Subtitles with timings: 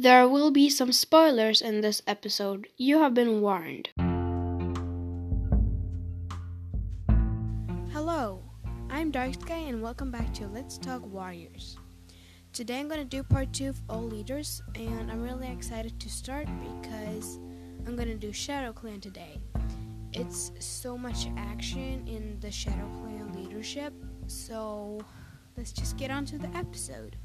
[0.00, 2.68] There will be some spoilers in this episode.
[2.76, 3.88] You have been warned.
[7.90, 8.44] Hello,
[8.90, 11.76] I'm Darksky and welcome back to Let's Talk Warriors.
[12.52, 16.08] Today I'm going to do part 2 of All Leaders and I'm really excited to
[16.08, 17.40] start because
[17.84, 19.40] I'm going to do Shadow Clan today.
[20.12, 23.92] It's so much action in the Shadow Clan leadership,
[24.28, 25.00] so
[25.56, 27.16] let's just get on to the episode.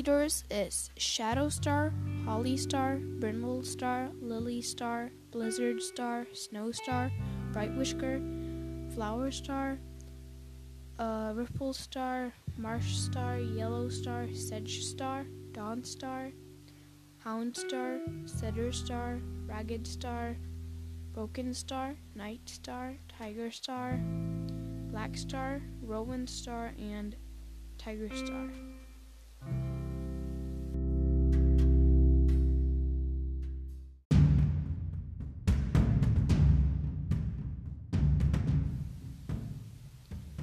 [0.00, 1.92] Leaders is Shadow Star,
[2.24, 7.12] Holly Star, Brindle Star, Lily Star, Blizzard Star, Snow Star,
[7.52, 8.18] Bright Whisker,
[8.94, 9.78] Flower Star,
[10.98, 16.32] uh, Ripple Star, Marsh Star, Yellow Star, Sedge Star, Dawn Star,
[17.18, 20.34] Hound Star, Cedar Star, Ragged Star,
[21.12, 24.00] Broken Star, Night Star, Tiger Star,
[24.90, 27.16] Black Star, Rowan Star, and
[27.76, 28.48] Tiger Star.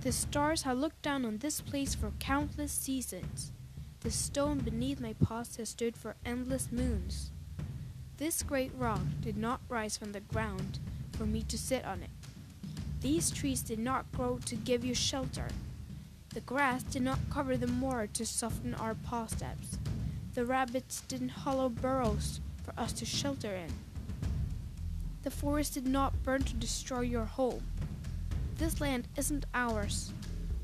[0.07, 3.51] The stars have looked down on this place for countless seasons.
[3.99, 7.31] The stone beneath my paws has stood for endless moons.
[8.15, 10.79] This great rock did not rise from the ground
[11.11, 12.09] for me to sit on it.
[13.01, 15.49] These trees did not grow to give you shelter.
[16.29, 19.77] The grass did not cover the moor to soften our paw steps.
[20.35, 23.73] The rabbits didn't hollow burrows for us to shelter in.
[25.23, 27.65] The forest did not burn to destroy your home.
[28.57, 30.11] This land isn't ours.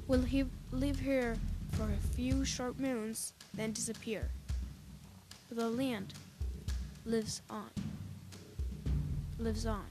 [0.07, 1.35] We'll he- live here
[1.73, 4.29] for a few short moons, then disappear.
[5.47, 6.13] But the land
[7.05, 7.69] lives on.
[9.37, 9.85] Lives on.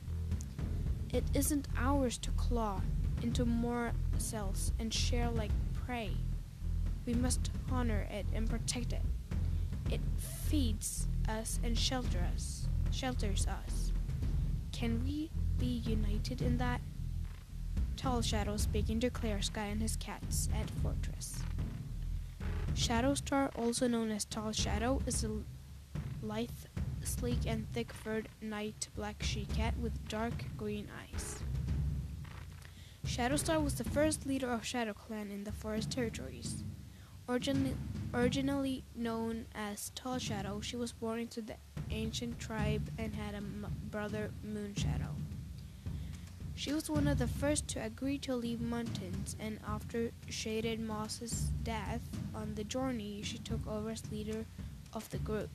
[1.12, 2.81] It isn't ours to claw
[3.22, 5.53] into more cells and share like
[5.87, 6.10] prey.
[7.06, 9.03] We must honor it and protect it.
[9.91, 10.00] It
[10.47, 13.93] feeds us and shelter us, shelters us.
[14.72, 16.81] Can we be united in that?
[18.03, 21.39] Tall Shadow speaking to Clear Sky and his cats at Fourtrees.
[22.75, 25.31] Shadow Star, also known as Tall Shadow, is a
[26.21, 26.51] lithe,
[27.05, 31.45] sleek, and thick-furred night black she-cat with dark green eyes.
[33.07, 36.65] Shadowstar was the first leader of Shadow Clan in the Forest Territories.
[37.29, 37.79] Origin-
[38.13, 41.55] originally known as Tall Shadow, she was born into the
[41.91, 45.15] ancient tribe and had a brother, Moon Shadow.
[46.55, 51.51] She was one of the first to agree to leave mountains, and after Shaded Moss's
[51.63, 52.01] death
[52.35, 54.45] on the journey, she took over as leader
[54.93, 55.51] of the group.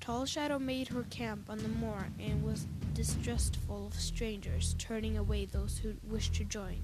[0.00, 5.44] Tall Shadow made her camp on the moor and was distrustful of strangers, turning away
[5.44, 6.80] those who wished to join.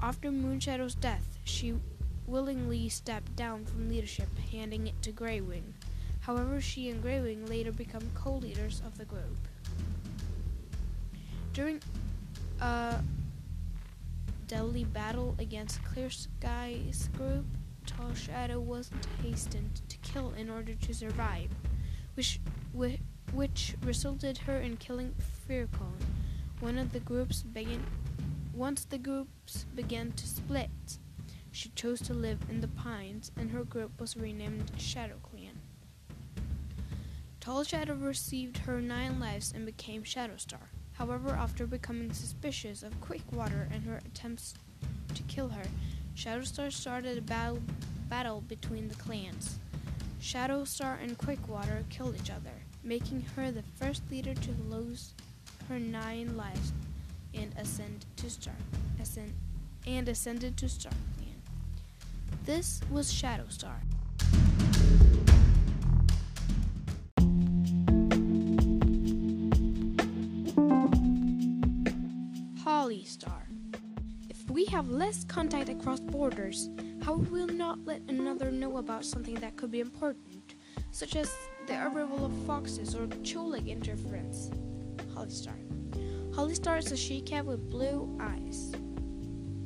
[0.00, 1.74] After Moonshadow's death, she
[2.26, 5.72] willingly stepped down from leadership, handing it to Greywing.
[6.20, 9.48] However, she and Greywing later become co-leaders of the group.
[11.54, 11.80] During
[12.60, 13.02] uh, a
[14.48, 17.46] deadly battle against Clear Sky's group,
[17.86, 21.50] Tall Shadow wasn't hastened to kill in order to survive,
[22.14, 22.40] which
[22.72, 22.98] whi-
[23.32, 25.14] which resulted her in killing
[25.48, 26.02] Fircone.
[26.58, 27.84] One of the groups began
[28.52, 30.98] once the groups began to split,
[31.52, 35.60] she chose to live in the pines and her group was renamed Shadow Clan.
[37.38, 40.70] Tall Shadow received her nine lives and became Shadow Star.
[40.94, 44.54] However, after becoming suspicious of Quickwater and her attempts
[45.14, 45.64] to kill her,
[46.16, 47.60] Shadowstar started a battle,
[48.08, 49.58] battle between the clans.
[50.20, 55.12] Shadowstar and Quickwater killed each other, making her the first leader to lose
[55.68, 56.72] her nine lives
[57.34, 58.54] and ascend to Star
[59.00, 59.34] ascend,
[59.86, 60.68] and ascended to.
[62.44, 63.80] This was Shadowstar.
[73.04, 73.48] Star.
[74.28, 76.70] If we have less contact across borders,
[77.02, 80.54] how will we not let another know about something that could be important,
[80.90, 81.30] such as
[81.66, 84.50] the arrival of foxes or Twoleg interference?
[85.14, 85.56] Holly Star.
[86.34, 88.72] Holly Star is a she-cat with blue eyes.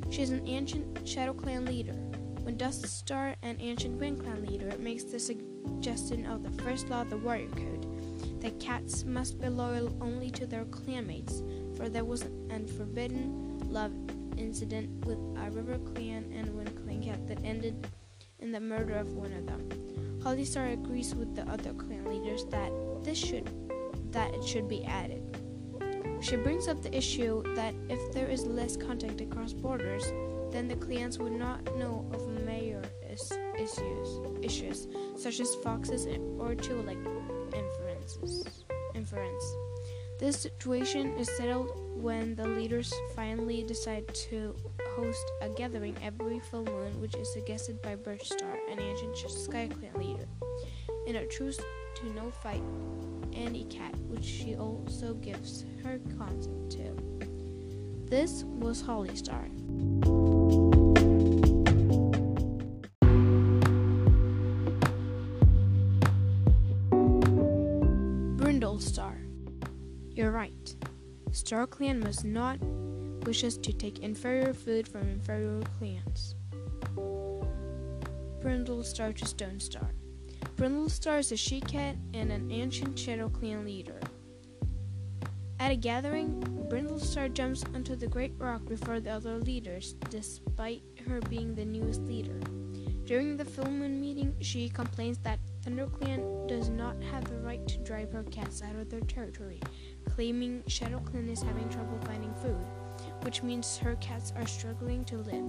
[0.09, 1.95] She is an ancient Shadow Clan leader.
[2.43, 7.01] When Dust Star, an ancient Wind Clan leader, makes the suggestion of the first law
[7.01, 11.43] of the Warrior Code, that cats must be loyal only to their clanmates,
[11.77, 13.93] for there was an forbidden love
[14.37, 17.87] incident with a River Clan and Wind Clan cat that ended
[18.39, 20.19] in the murder of one of them.
[20.23, 22.71] Holly Star agrees with the other clan leaders that
[23.03, 23.49] this should
[24.11, 25.23] that it should be added.
[26.21, 30.03] She brings up the issue that if there is less contact across borders,
[30.51, 36.55] then the clans would not know of major is- issues, issues such as foxes or
[36.55, 36.97] Twoleg
[37.53, 38.65] inferences.
[38.95, 39.55] Inference.
[40.19, 44.55] This situation is settled when the leaders finally decide to
[44.95, 49.93] host a gathering every full moon, which is suggested by Birchstar, an ancient Sky Clan
[49.95, 50.27] leader,
[51.07, 51.59] in a truce
[51.95, 52.63] to no fight
[53.33, 56.95] Annie Cat, which she also gives her consent to.
[58.09, 59.49] This was Hollystar.
[59.69, 60.18] Brindlestar.
[71.39, 72.59] Star Clan must not
[73.25, 76.35] wish us to take inferior food from inferior clans.
[78.41, 79.89] Brindle Brindlestar to Stone Star.
[80.57, 84.01] Brindlestar is a she cat and an ancient Shadow Clan leader.
[85.61, 91.21] At a gathering, Brindlestar jumps onto the great rock before the other leaders, despite her
[91.21, 92.39] being the newest leader.
[93.05, 97.77] During the full moon meeting, she complains that ThunderClan does not have the right to
[97.79, 99.59] drive her cats out of their territory,
[100.15, 102.65] claiming ShadowClan is having trouble finding food,
[103.21, 105.45] which means her cats are struggling to live.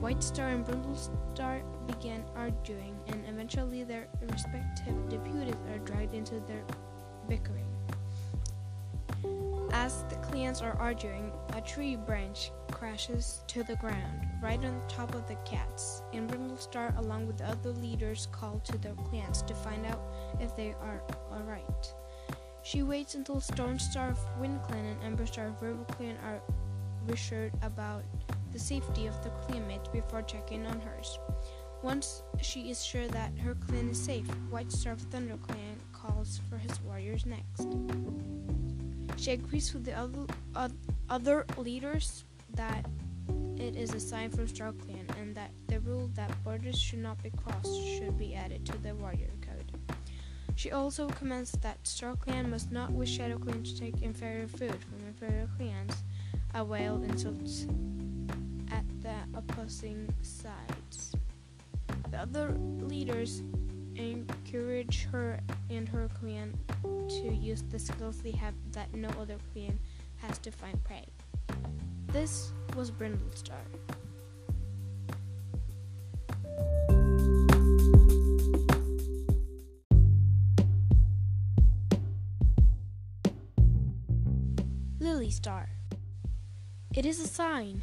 [0.00, 6.64] White Star and Brindlestar begin arguing, and eventually their respective deputies are dragged into their
[7.28, 7.66] bickering.
[9.72, 15.14] As the clans are arguing, a tree branch crashes to the ground, right on top
[15.14, 19.54] of the cats, and Brindlestar, along with the other leaders, call to their clans to
[19.54, 20.00] find out
[20.40, 21.02] if they are
[21.32, 21.94] alright.
[22.66, 26.40] She waits until Stormstar of Wind Clan and Emberstar of Clan are
[27.06, 28.02] reassured about
[28.50, 31.16] the safety of the clanmates before checking on hers.
[31.84, 36.40] Once she is sure that her clan is safe, White Star of Thunder Clan calls
[36.50, 37.68] for his warriors next.
[39.16, 40.26] She agrees with the other,
[40.56, 40.68] uh,
[41.08, 42.24] other leaders
[42.54, 42.84] that
[43.58, 47.22] it is a sign from Star Clan and that the rule that borders should not
[47.22, 49.30] be crossed should be added to the warrior.
[50.56, 54.74] She also commands that Star Clan must not wish Shadow Clan to take inferior food
[54.74, 56.02] from inferior clans,
[56.54, 57.66] a wild insult
[58.72, 61.12] at the opposing sides.
[62.10, 63.42] The other leaders
[63.96, 69.78] encourage her and her clan to use the skills they have that no other clan
[70.16, 71.04] has to find prey.
[72.08, 73.60] This was Brindlestar.
[85.26, 85.68] Lily Star.
[86.94, 87.82] It is a sign.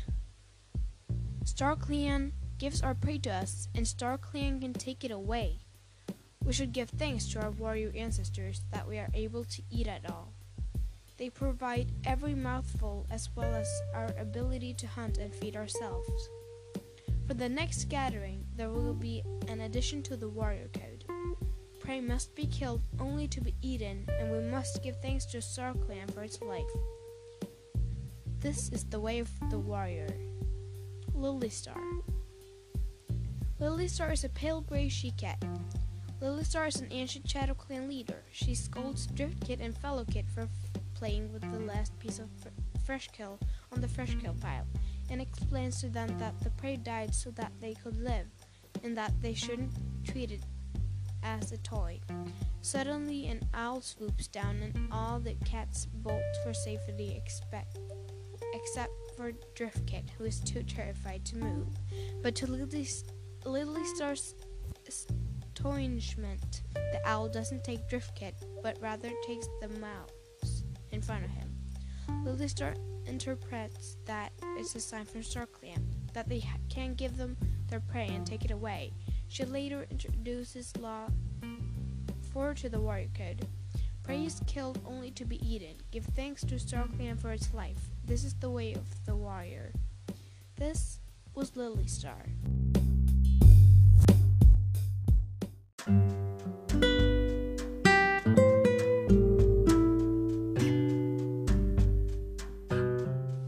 [1.43, 5.59] Star Clan gives our prey to us, and Star Clan can take it away.
[6.45, 10.09] We should give thanks to our warrior ancestors that we are able to eat at
[10.09, 10.31] all.
[11.17, 16.29] They provide every mouthful as well as our ability to hunt and feed ourselves.
[17.27, 21.03] For the next gathering, there will be an addition to the warrior code.
[21.81, 25.73] Prey must be killed only to be eaten, and we must give thanks to Star
[25.73, 26.71] Clan for its life.
[28.43, 30.13] This is the way of the warrior.
[31.15, 31.79] Lily Star.
[33.57, 35.41] Lily Star is a pale gray she cat.
[36.19, 38.21] Lily Star is an ancient Shadow Clan leader.
[38.33, 40.49] She scolds Driftkit and Fellow Fellowkit for
[40.93, 42.49] playing with the last piece of fr-
[42.85, 43.39] fresh kill
[43.71, 44.67] on the fresh kill pile,
[45.09, 48.27] and explains to them that the prey died so that they could live,
[48.83, 49.71] and that they shouldn't
[50.03, 50.43] treat it
[51.23, 51.97] as a toy.
[52.61, 57.77] Suddenly, an owl swoops down, and all the cats bolt for safety, expect,
[58.63, 61.67] except for Driftkit, who is too terrified to move.
[62.21, 63.03] But to Lily's,
[63.45, 64.35] Lily Star's
[64.87, 71.49] astonishment, the owl doesn't take Driftkit, but rather takes the mouse in front of him.
[72.23, 72.73] Lily Star
[73.05, 77.35] interprets that it's a sign from Star Clan that they can give them
[77.69, 78.93] their prey and take it away.
[79.27, 81.07] She later introduces Law
[82.31, 83.45] 4 to the Warrior Code.
[84.03, 85.77] Prey is killed only to be eaten.
[85.91, 87.89] Give thanks to Star Clan for its life.
[88.03, 89.71] This is the way of the warrior.
[90.57, 90.99] This
[91.33, 92.25] was Lily Star.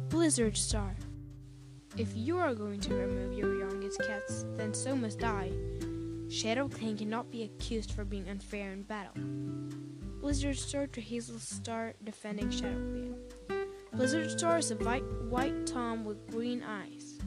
[0.09, 0.95] Blizzard Star.
[1.97, 5.51] If you are going to remove your youngest cats, then so must I.
[6.29, 9.21] Shadow Clan cannot be accused for being unfair in battle.
[10.25, 13.15] Blizzard Star to Hazel Star defending Shadow Clan.
[13.93, 17.19] Blizzard Star is a white, white tom with green eyes.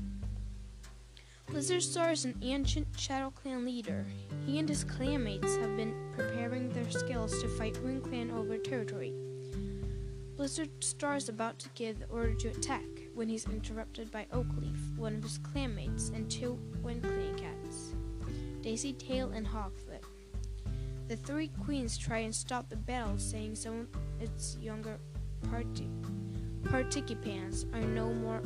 [1.47, 4.05] Blizzard Star is an ancient Shadow Clan leader.
[4.45, 9.15] He and his clanmates have been preparing their skills to fight Ruin Clan over territory.
[10.37, 12.83] Blizzard Star is about to give the order to attack
[13.15, 17.95] when he's interrupted by Oakleaf, one of his clanmates, and two Wind Clan cats,
[18.61, 19.88] Daisy Tail and Hawkfoot.
[21.09, 23.89] The three queens try and stop the battle, saying some
[24.21, 24.99] its younger
[25.51, 25.91] party-
[26.65, 28.43] participants are no more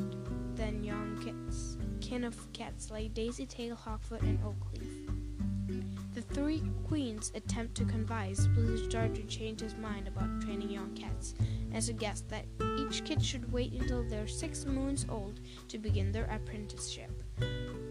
[0.55, 6.15] than young kids kin of cats like Daisy Tail, Hawkfoot, and Oakleaf.
[6.15, 11.35] The three queens attempt to convince Blizzard to change his mind about training young cats
[11.73, 12.45] and suggest that
[12.79, 17.23] each kid should wait until they're six moons old to begin their apprenticeship.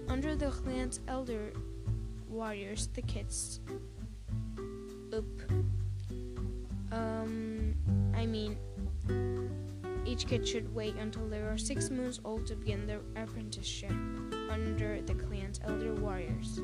[0.07, 1.51] Under the clan's elder
[2.29, 3.61] warriors, the kids.
[5.13, 5.41] Oop.
[6.91, 7.75] Um,
[8.15, 8.58] I mean,
[10.06, 13.91] each kid should wait until they are six moons old to begin their apprenticeship
[14.50, 16.60] under the clan's elder warriors.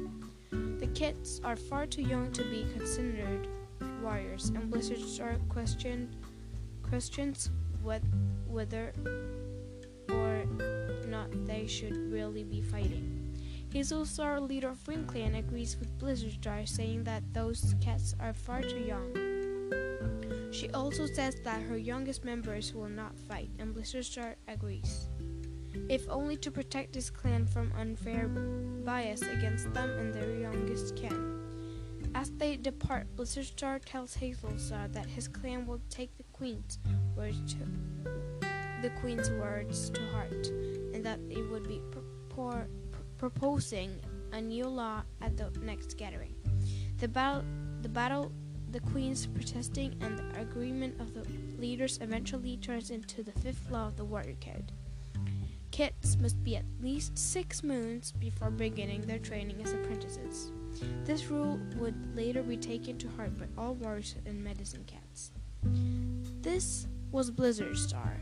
[0.52, 3.48] The kids are far too young to be considered
[4.02, 6.16] warriors, and blizzards are questioned
[6.84, 7.50] questions
[7.82, 8.94] whether
[10.10, 10.46] or
[11.08, 13.17] not they should really be fighting.
[13.72, 18.62] Hazel Star, leader of Ring Clan, agrees with Blizzard saying that those cats are far
[18.62, 19.14] too young.
[20.52, 25.10] She also says that her youngest members will not fight, and Blizzard agrees.
[25.90, 31.38] If only to protect his clan from unfair bias against them and their youngest kin.
[32.16, 36.80] As they depart, Blizzard Star tells Hazel Star that his clan will take the Queen's
[37.16, 37.60] words to
[38.82, 40.48] the Queen's words to heart,
[40.94, 42.00] and that it would be pr-
[43.18, 44.00] proposing
[44.32, 46.36] a new law at the next gathering.
[47.00, 47.44] The battle,
[47.82, 48.32] the battle
[48.72, 51.26] the Queen's protesting and the agreement of the
[51.60, 54.72] leaders eventually turns into the fifth law of the Warrior Code.
[55.72, 60.52] Kids must be at least six moons before beginning their training as apprentices.
[61.06, 65.32] This rule would later be taken to heart by all warriors and medicine cats.
[66.42, 68.18] This was Blizzard Star.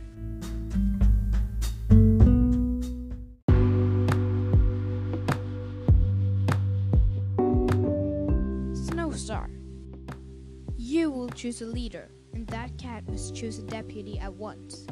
[11.46, 14.88] Choose a leader, and that cat must choose a deputy at once.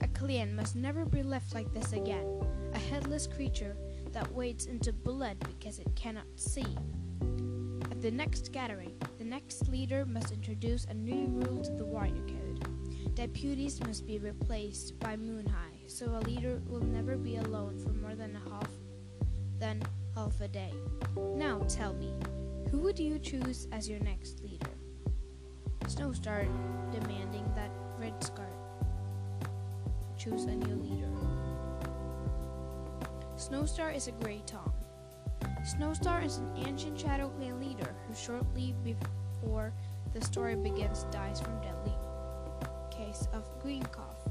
[0.00, 2.40] A clan must never be left like this again,
[2.72, 3.76] a headless creature
[4.12, 6.64] that wades into blood because it cannot see.
[7.90, 12.22] At the next gathering, the next leader must introduce a new rule to the warrior
[12.28, 13.16] code.
[13.16, 17.90] Deputies must be replaced by Moon High, so a leader will never be alone for
[17.90, 18.70] more than a half
[19.58, 19.82] than
[20.14, 20.72] half a day.
[21.34, 22.14] Now tell me,
[22.70, 24.77] who would you choose as your next leader?
[25.98, 26.46] Snowstar
[26.92, 28.46] demanding that Red Scar
[30.16, 31.10] choose a new leader.
[33.36, 34.72] Snowstar is a Grey Tom.
[35.64, 39.72] Snowstar is an ancient Shadow Clan leader who shortly before
[40.14, 41.94] the story begins dies from deadly
[42.92, 44.28] case of green cough.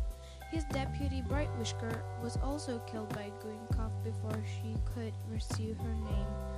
[0.52, 5.94] His deputy Bright Whisker was also killed by green cough before she could receive her
[5.94, 6.58] name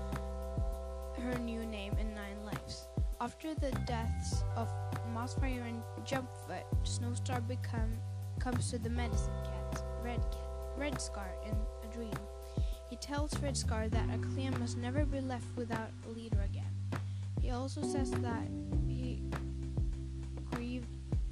[1.19, 2.87] her new name in Nine Lives.
[3.19, 4.69] After the deaths of
[5.19, 7.91] Mossfire and Jumpfoot, Snowstar become,
[8.39, 10.47] comes to the medicine cat, Red Cat,
[10.77, 12.13] Red Scar, in a dream.
[12.89, 17.01] He tells Red Scar that a clan must never be left without a leader again.
[17.41, 18.47] He also says that
[18.87, 19.21] he
[20.51, 20.87] grieved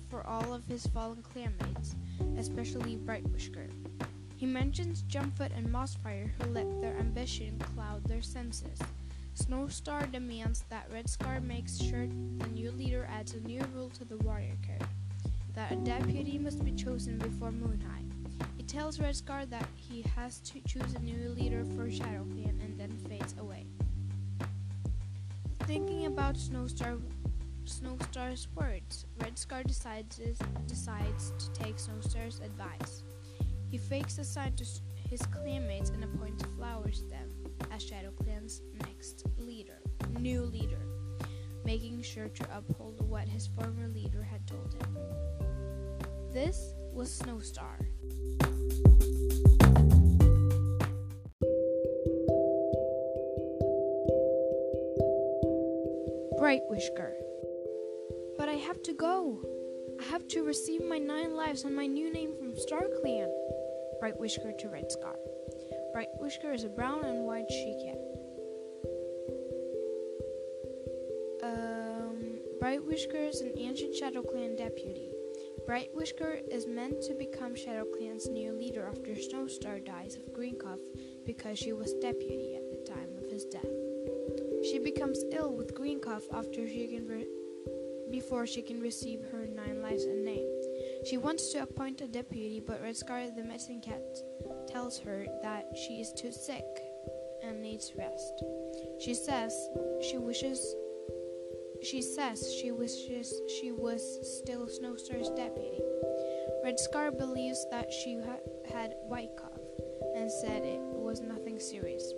[0.10, 1.96] for all of his fallen clanmates,
[2.38, 3.68] especially Bright Whisker.
[4.36, 8.80] He mentions Jumpfoot and Mossfire who let their ambition cloud their senses.
[9.38, 14.04] Snowstar demands that Red Scar makes sure the new leader adds a new rule to
[14.04, 14.88] the warrior code
[15.54, 18.48] that a deputy must be chosen before Moon High.
[18.58, 22.60] He tells Red Scar that he has to choose a new leader for Shadow Clan
[22.64, 23.68] and then fades away.
[25.66, 27.00] Thinking about Snowstar,
[27.66, 30.20] Snowstar's words, Red Scar decides,
[30.68, 33.04] decides to take Snowstar's advice.
[33.70, 34.66] He fakes a sign to
[35.10, 37.37] his clanmates and appoints Flowerstem
[37.72, 39.80] as Shadow Clan's next leader,
[40.20, 40.82] new leader,
[41.66, 44.98] making sure to uphold what his former leader had told him.
[46.32, 47.86] This was Snowstar.
[56.38, 57.16] Bright Whisker.
[58.38, 59.42] But I have to go.
[60.00, 63.28] I have to receive my nine lives and my new name from Star Clan.
[64.00, 65.18] Bright Whisker to Red Scar.
[65.94, 67.98] Bright Whisker is a brown and white she cat.
[71.44, 75.12] Um, Bright Whisker is an ancient Shadow Clan deputy.
[75.66, 80.58] Bright Whisker is meant to become Shadow Clan's new leader after Snowstar dies of green
[80.58, 80.80] cough
[81.26, 83.68] because she was deputy at the time of his death.
[84.64, 87.28] She becomes ill with green cough after she can re-
[88.12, 90.48] before she can receive her nine lives and name.
[91.10, 94.04] She wants to appoint a deputy, but Red Scar the medicine cat
[94.68, 96.66] tells her that she is too sick
[97.42, 98.44] and needs rest.
[99.00, 99.54] She says
[100.02, 100.76] she wishes
[101.82, 104.02] she says she wishes she was
[104.40, 105.80] still Snowstar's deputy.
[106.64, 109.62] Red Scar believes that she ha- had white cough
[110.16, 112.14] and said it was nothing serious.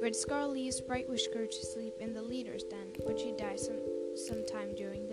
[0.00, 3.80] Red Scar leaves Bright Whisker to sleep in the leader's den, but she dies some,
[4.14, 5.05] sometime during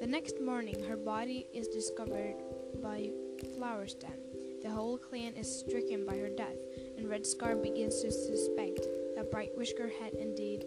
[0.00, 2.36] the next morning, her body is discovered
[2.82, 3.10] by
[3.54, 4.16] Flowerstem.
[4.62, 6.56] The whole clan is stricken by her death,
[6.96, 10.64] and Red Scar begins to suspect that Bright Whisker had indeed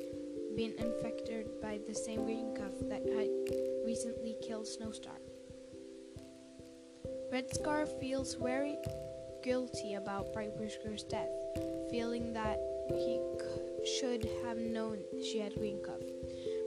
[0.55, 3.29] been infected by the same green cough that had
[3.83, 5.17] recently killed Snowstar.
[7.31, 8.77] Red Scar feels very
[9.43, 11.31] guilty about Bright Whisker's death,
[11.89, 12.59] feeling that
[12.89, 16.01] he c- should have known she had green cough.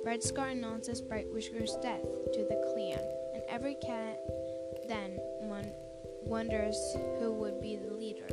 [0.05, 2.05] Red Scar announces Bright Whisker's death
[2.37, 3.01] to the clan,
[3.35, 4.21] and every cat
[4.89, 5.19] then
[6.27, 6.77] wonders
[7.19, 8.29] who would be the leader.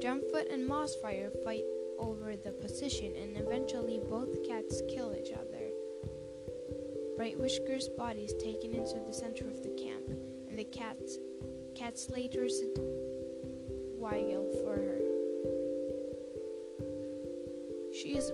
[0.00, 1.64] Jumpfoot and Mossfire fight
[1.98, 5.70] over the position, and eventually both cats kill each other.
[7.16, 10.08] Bright Whisker's body is taken into the center of the camp,
[10.48, 11.18] and the cats
[11.74, 12.76] cats later sit
[13.98, 14.98] while for her.
[17.92, 18.32] She is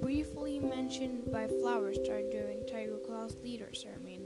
[0.00, 4.19] briefly mentioned by Flowerstar during Tiger Claw's leader ceremony,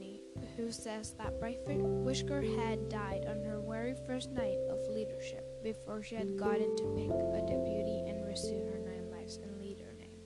[0.56, 6.02] who says that Bright Whisker had died on her very first night of leadership before
[6.02, 10.20] she had gotten to pick a deputy and receive her nine lives and leader name.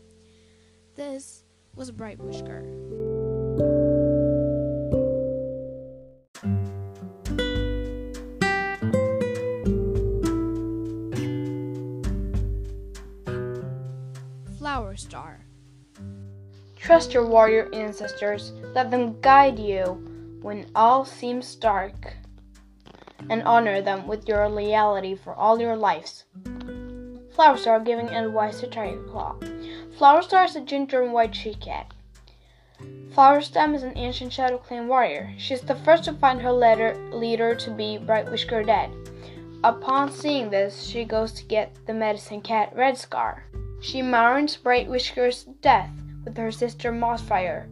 [0.94, 1.44] This
[1.74, 2.62] was Bright Whisker.
[14.58, 15.40] Flower Star.
[16.76, 20.07] Trust your warrior ancestors, let them guide you
[20.42, 22.14] when all seems dark,
[23.30, 26.24] and honor them with your loyalty for all your lives.
[27.34, 29.36] Flower Star giving advice to Tiger Claw.
[29.96, 31.92] Flower Star is a ginger and white she cat.
[33.12, 35.34] Flower Stem is an ancient Shadow Clan warrior.
[35.38, 38.90] She is the first to find her leader, leader to be Bright Whisker dead.
[39.64, 43.44] Upon seeing this, she goes to get the medicine cat Red Scar.
[43.80, 45.90] She mourns Bright Whisker's death
[46.24, 47.68] with her sister Mossfire.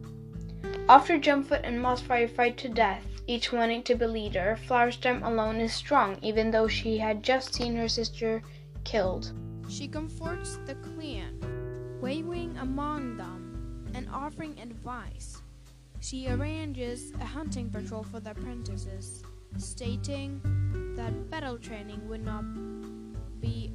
[0.89, 5.73] After Jumpfoot and Mossfire fight to death, each wanting to be leader, Flowerstem alone is
[5.73, 8.41] strong, even though she had just seen her sister
[8.85, 9.33] killed.
[9.67, 15.41] She comforts the clan, waving among them and offering advice.
[15.99, 19.23] She arranges a hunting patrol for the apprentices,
[19.57, 20.39] stating
[20.95, 22.45] that battle training would not
[23.41, 23.73] be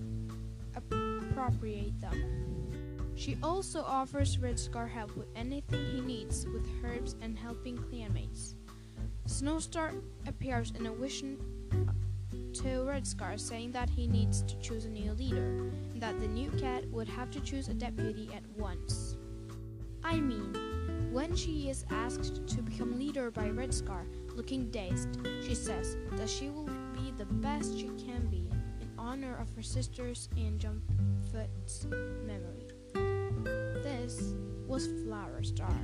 [0.75, 2.43] appropriate them.
[3.15, 6.01] She also offers Red Scar help with anything he
[6.33, 8.55] needs with herbs and helping clanmates.
[9.27, 11.37] Snowstar appears in a vision
[12.55, 15.45] to Red Scar saying that he needs to choose a new leader
[15.93, 19.17] and that the new cat would have to choose a deputy at once.
[20.03, 25.55] I mean, when she is asked to become leader by Red Scar, looking dazed, she
[25.55, 28.49] says that she will be the best she can be
[28.81, 31.87] in honor of her sisters and Jumpfoot's
[32.27, 32.69] memory.
[33.83, 34.35] This
[34.67, 35.75] was Flower Star.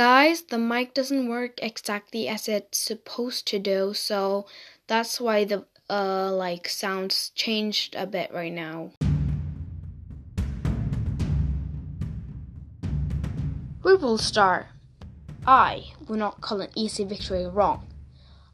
[0.00, 4.46] Guys, the mic doesn't work exactly as it's supposed to do, so
[4.86, 8.92] that's why the uh like sounds changed a bit right now.
[13.82, 14.70] Ripple Star.
[15.46, 17.86] I will not call an easy victory wrong.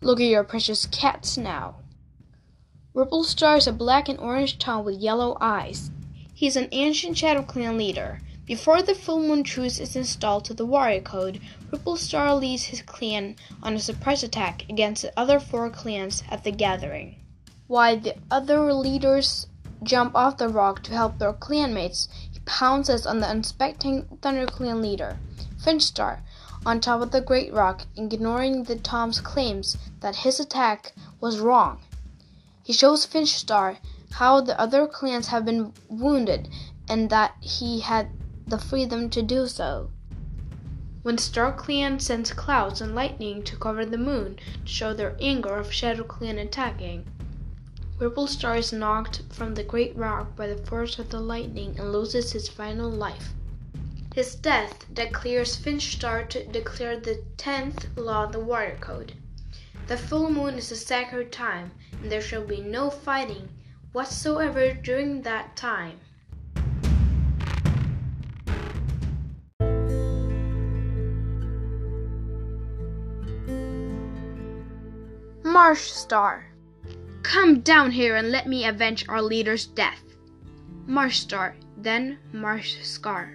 [0.00, 1.76] Look at your precious cats now.
[2.92, 5.92] Ripple Star is a black and orange town with yellow eyes.
[6.34, 8.18] He's an ancient Shadow Clan leader.
[8.46, 11.40] Before the full moon truce is installed to the warrior code,
[11.72, 16.44] Ripple Star leads his clan on a surprise attack against the other four clans at
[16.44, 17.16] the gathering.
[17.66, 19.48] While the other leaders
[19.82, 24.80] jump off the rock to help their clanmates, he pounces on the unsuspecting Thunder Clan
[24.80, 25.18] leader,
[25.60, 26.20] Finchstar,
[26.64, 31.80] on top of the Great Rock, ignoring the Tom's claims that his attack was wrong.
[32.62, 33.78] He shows Finchstar
[34.12, 36.48] how the other clans have been wounded
[36.88, 38.08] and that he had
[38.46, 39.90] the freedom to do so.
[41.02, 45.56] When Star Clan sends clouds and lightning to cover the moon to show their anger
[45.56, 47.06] of Shadow Clan attacking,
[47.98, 51.92] Ripple Star is knocked from the great rock by the force of the lightning and
[51.92, 53.30] loses his final life.
[54.14, 59.14] His death declares Finch Star to declare the tenth law of the Warrior Code.
[59.88, 63.48] The full moon is a sacred time, and there shall be no fighting
[63.92, 65.98] whatsoever during that time.
[75.56, 76.44] Marsh Star.
[77.22, 80.02] Come down here and let me avenge our leader's death.
[80.86, 83.32] Marsh Star, then Marsh Scar.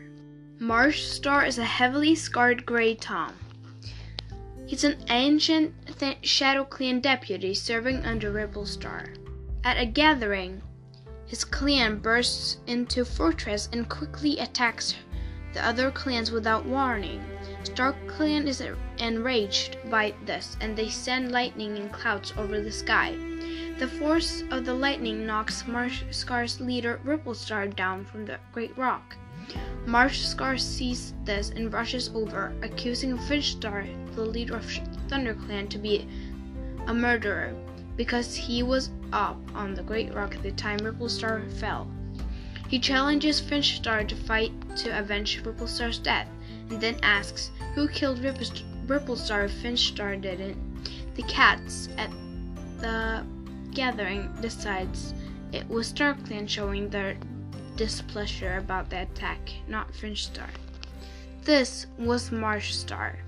[0.60, 3.34] Marsh Star is a heavily scarred gray Tom.
[4.68, 5.74] He's an ancient
[6.22, 9.08] Shadow Clan deputy serving under Ripple Star.
[9.64, 10.62] At a gathering,
[11.26, 14.94] his clan bursts into Fourtrees and quickly attacks
[15.54, 17.24] the other clans without warning.
[17.64, 18.64] Star Clan is
[18.98, 23.16] enraged by this, and they send lightning in clouds over the sky.
[23.80, 28.78] The force of the lightning knocks Marsh Scar's leader Ripple Star down from the great
[28.78, 29.16] rock.
[29.86, 34.66] Marsh Scar sees this and rushes over, accusing Finch Star, the leader of
[35.08, 36.08] ThunderClan, to be
[36.88, 37.56] a murderer
[37.96, 41.88] because he was up on the Great Rock at the time Ripple Star fell.
[42.68, 46.30] He challenges Finch Star to fight to avenge Ripple Star's death,
[46.72, 48.20] and then asks who killed
[48.88, 50.58] Ripple Star if Finch Star didn't.
[51.16, 52.10] The cats at
[52.80, 53.26] the
[53.72, 55.14] gathering decides
[55.52, 57.18] it was StarClan showing their
[57.76, 60.50] displeasure about the attack, not Finch Star.
[61.44, 63.20] This was Marsh Star.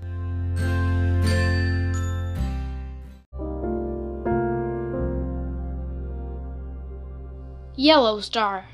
[7.76, 8.66] Yellow Star.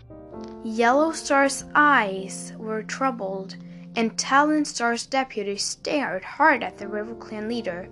[0.62, 3.56] Yellow Star's eyes were troubled,
[3.96, 7.88] and Talon Star's deputy stared hard at the River Clan leader,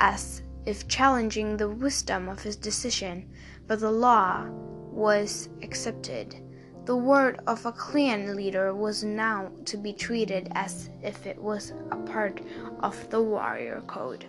[0.00, 3.28] as if challenging the wisdom of his decision,
[3.66, 4.46] but the law
[4.92, 6.36] was accepted.
[6.84, 11.72] The word of a clan leader was now to be treated as if it was
[11.90, 12.40] a part
[12.80, 14.24] of the warrior code.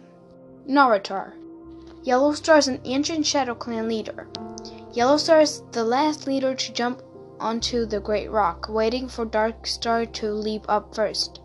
[0.67, 1.33] Naratar.
[2.03, 4.27] Yellow Star is an ancient Shadow Clan leader.
[4.93, 7.01] Yellow Star is the last leader to jump
[7.39, 11.39] onto the Great Rock, waiting for Dark Star to leap up first.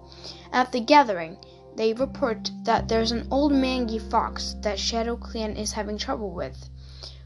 [0.53, 1.37] At the gathering,
[1.77, 6.69] they report that there's an old mangy fox that Shadow Clan is having trouble with,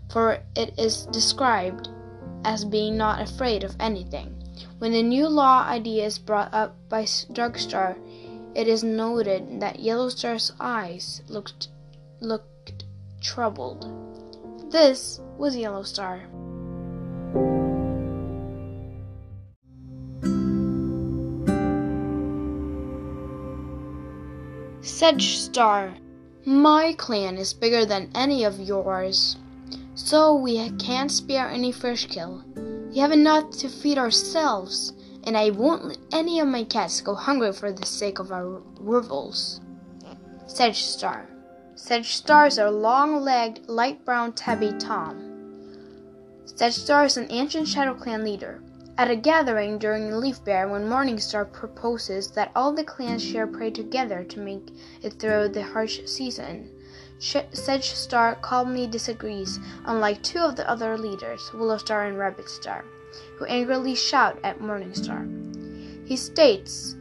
[0.09, 1.89] for it is described
[2.45, 4.35] as being not afraid of anything.
[4.79, 7.97] When the new law idea is brought up by Darkstar,
[8.55, 11.69] it is noted that Yellowstar's eyes looked
[12.21, 12.85] looked
[13.21, 13.87] troubled.
[14.71, 16.23] This was Yellowstar.
[24.99, 25.95] Sedge Star.
[26.45, 29.37] My clan is bigger than any of yours.
[29.95, 32.43] So we can't spare any fish kill.
[32.91, 37.15] We have enough to feed ourselves, and I won't let any of my cats go
[37.15, 39.61] hungry for the sake of our rivals.
[40.49, 41.29] Sedge Star.
[41.77, 45.15] Sedge Stars are long-legged, light brown tabby tom.
[46.45, 48.61] Sedge Star is an ancient Shadow Clan leader.
[48.99, 53.47] At a gathering during the Leaf Bare, when Morningstar proposes that all the clans share
[53.47, 56.69] prey together to make it through the harsh season,
[57.21, 62.85] Sedge Star calmly disagrees, unlike two of the other leaders, Willow Star and Rabbit Star,
[63.37, 65.25] who angrily shout at Morningstar.
[66.05, 66.97] He states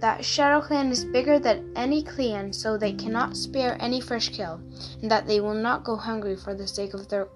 [0.00, 4.60] that Shadow Clan is bigger than any clan, so they cannot spare any fresh kill,
[5.02, 7.28] and that they will not go hungry for the sake of their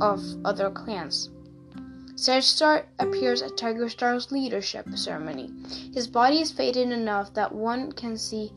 [0.00, 1.30] of other clans.
[2.22, 5.50] Sedge appears at Tiger Star's leadership ceremony.
[5.94, 8.52] His body is faded enough that one can see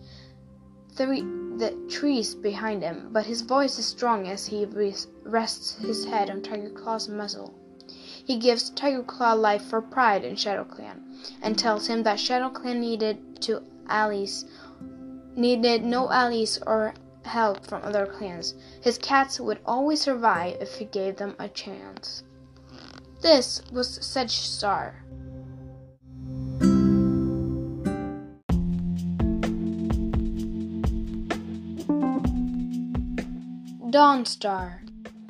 [0.92, 4.66] three, the trees behind him, but his voice is strong as he
[5.24, 7.54] rests his head on Tiger Claw's muzzle.
[7.88, 12.50] He gives Tiger Claw life for pride in Shadow Clan, and tells him that Shadow
[12.50, 14.44] Clan needed to allies
[15.38, 18.56] needed no allies or help from other clans.
[18.82, 22.24] His cats would always survive if he gave them a chance.
[23.24, 25.02] This was Sedge Star.
[33.90, 34.82] Dawnstar.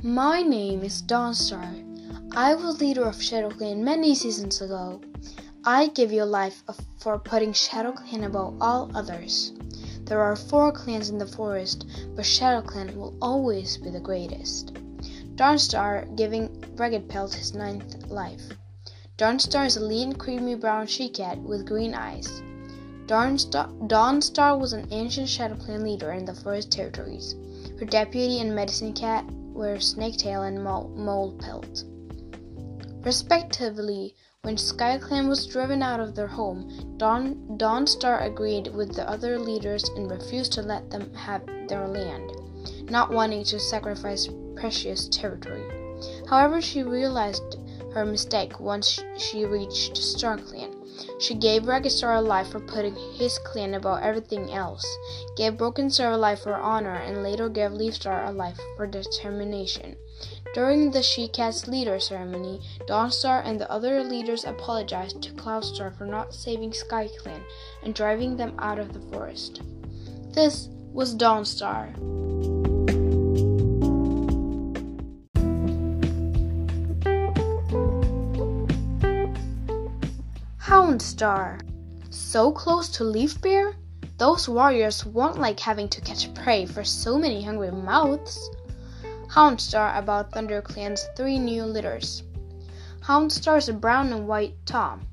[0.01, 1.69] My name is Dawnstar.
[2.35, 4.99] I was leader of Shadow Clan many seasons ago.
[5.63, 6.63] I give you life
[6.97, 9.53] for putting Shadow Clan above all others.
[10.05, 14.79] There are four clans in the forest, but Shadow Clan will always be the greatest.
[15.35, 18.43] Dawnstar giving Ragged Pelt his ninth life.
[19.17, 22.43] Dawnstar is a lean, creamy brown she cat with green eyes.
[23.07, 27.35] Dawnstar, Dawnstar was an ancient Shadow Clan leader in the forest territories.
[27.79, 31.83] Her deputy and medicine cat were Snaketail and Molepelt.
[33.03, 39.39] Respectively, when SkyClan was driven out of their home, Dawn, Dawnstar agreed with the other
[39.39, 42.31] leaders and refused to let them have their land.
[42.89, 44.27] not wanting to sacrifice
[44.63, 45.61] precious territory.
[46.29, 47.57] However, she realized
[47.93, 50.73] her mistake once she reached StarClan.
[51.19, 54.85] She gave Ragged Star a life for putting his clan above everything else,
[55.35, 58.87] gave Broken Star a life for honor, and later gave Leaf Star a life for
[58.87, 59.97] determination.
[60.53, 66.05] During the She Cats leader ceremony, Dawnstar and the other leaders apologized to Cloudstar for
[66.05, 67.43] not saving Sky Clan
[67.83, 69.61] and driving them out of the forest.
[70.31, 72.52] This was Dawnstar.
[80.83, 81.61] Houndstar.
[82.09, 83.73] So close to Leaf Bare?
[84.17, 88.37] Those warriors won't like having to catch prey for so many hungry mouths.
[89.29, 92.23] Houndstar about ThunderClan's three new leaders.
[92.99, 95.07] Houndstar is a brown and white Tom.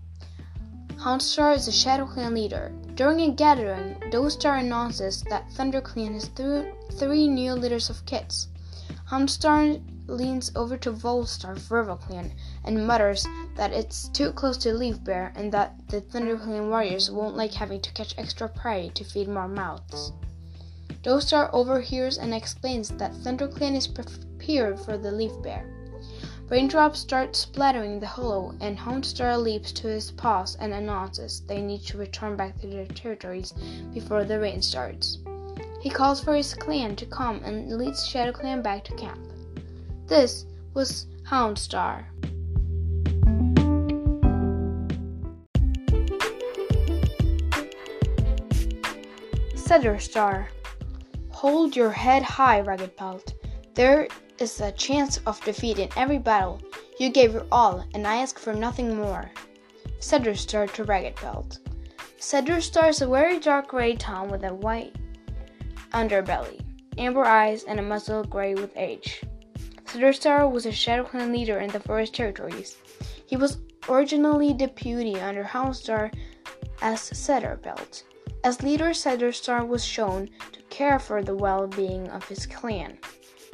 [0.97, 2.73] Houndstar is a ShadowClan leader.
[2.97, 8.49] During a gathering, Dawnstar announces that ThunderClan has th- three new leaders of kits.
[9.09, 11.57] Houndstar leans over to Volstar
[12.01, 12.33] Clan
[12.65, 17.37] and mutters that it's too close to Leaf Bare and that the ThunderClan warriors won't
[17.37, 20.13] like having to catch extra prey to feed more mouths.
[21.03, 25.65] Dawnstar overhears and explains that ThunderClan is prepared for the Leaf Bare.
[26.51, 31.83] Raindrops start splattering the hollow, and Houndstar leaps to his paws and announces they need
[31.83, 33.55] to return back to their territories
[33.95, 35.19] before the rain starts.
[35.81, 39.30] He calls for his clan to come and leads ShadowClan back to camp.
[40.11, 40.45] This
[40.75, 42.05] was Houndstar.
[50.01, 50.49] Star.
[51.31, 53.35] Hold your head high, Ragged Pelt.
[53.75, 54.09] There
[54.41, 56.61] is a chance of defeat in every battle.
[56.99, 59.31] You gave your all, and I ask for nothing more.
[60.01, 61.61] Star to Ragged Pelt.
[62.19, 64.97] Star is a very dark gray town with a white
[65.93, 66.61] underbelly,
[66.99, 69.23] amber eyes, and a muzzle gray with age.
[70.13, 72.77] Star was a ShadowClan leader in the Forest Territories.
[73.27, 76.13] He was originally deputy under Houndstar
[76.81, 78.05] as Cedarpelt.
[78.45, 82.99] As leader, Star was shown to care for the well-being of his clan.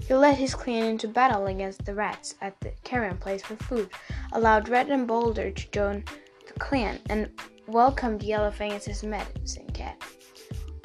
[0.07, 3.89] He led his clan into battle against the rats at the carrion place for food,
[4.33, 6.05] allowed Red and Boulder to join
[6.47, 7.31] the clan, and
[7.67, 10.01] welcomed Yellowfang as his medicine cat.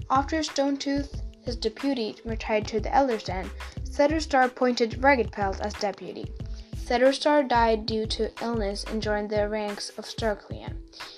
[0.09, 3.49] After Stonetooth, his deputy, retired to the Elder's Den,
[4.19, 6.31] Star appointed Raggedpelt as deputy.
[7.13, 10.75] Star died due to illness and joined the ranks of StarClan.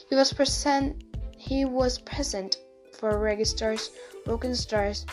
[0.09, 1.03] He was present.
[1.37, 2.57] He was present
[2.99, 3.89] for Ragged Star's,
[4.25, 5.05] Broken Star's,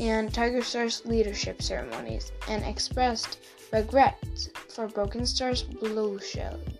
[0.00, 3.38] and Tiger Star's leadership ceremonies, and expressed
[3.72, 6.78] regret for Broken Star's bloodshed.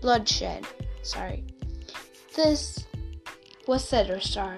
[0.00, 0.64] Bloodshed.
[1.02, 1.44] Sorry.
[2.36, 2.86] This
[3.66, 3.84] was
[4.20, 4.56] Star.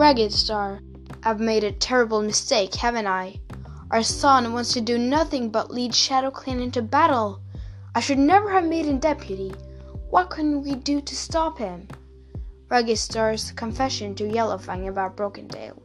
[0.00, 0.80] Ragged Star,
[1.24, 3.38] I've made a terrible mistake, haven't I?
[3.90, 7.42] Our son wants to do nothing but lead ShadowClan into battle.
[7.94, 9.52] I should never have made him deputy.
[10.08, 11.86] What can we do to stop him?
[12.70, 15.82] Ragged Star's confession to Yellowfang about Broken Tail.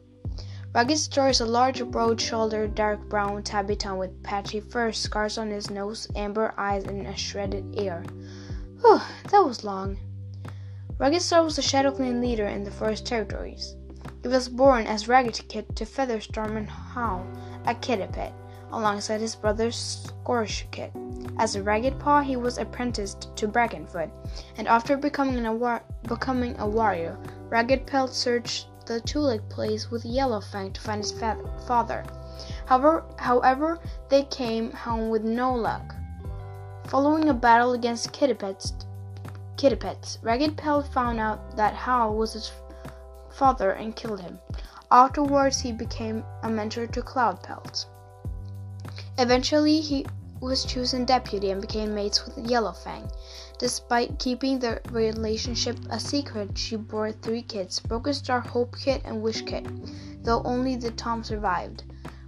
[0.74, 5.70] Ragged Star is a large, broad-shouldered, dark brown tabby with patchy fur, scars on his
[5.70, 8.02] nose, amber eyes, and a shredded ear.
[8.80, 9.98] Whew, that was long.
[10.98, 13.76] Ragged Star was a ShadowClan leader in the Forest Territories.
[14.26, 17.28] He was born as Ragged Kit to Featherstorm and Howl
[17.64, 18.34] at kittypet,
[18.72, 20.92] alongside his brother Scorch Kit.
[21.38, 24.10] As a Ragged Paw, he was apprenticed to Brackenfoot,
[24.58, 25.44] and after becoming,
[26.08, 31.38] becoming a warrior, Ragged Pelt searched the Twoleg Place with Yellowfang to find his fa-
[31.68, 32.04] father.
[32.66, 35.94] However, however, they came home with no luck.
[36.88, 38.74] Following a battle against kittypets,
[39.56, 42.52] kittypets, Ragged Pelt found out that Howl was his
[43.36, 44.40] father and killed him.
[44.92, 47.86] Afterwards, he became a mentor to Cloudpelt.
[49.18, 50.06] Eventually, he
[50.40, 53.10] was chosen deputy and became mates with Yellowfang.
[53.58, 59.22] Despite keeping the relationship a secret, she bore three kids Broken Star, Hope Kit, and
[59.22, 59.66] Wish Kit,
[60.24, 61.84] though only the Tom survived.